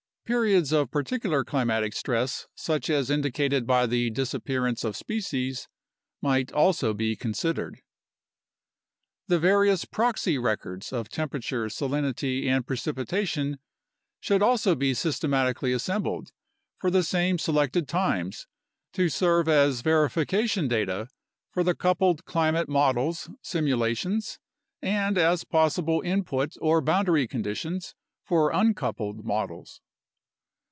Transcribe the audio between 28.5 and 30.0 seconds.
uncoupled models.